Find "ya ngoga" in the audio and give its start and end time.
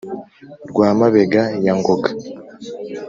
1.65-2.09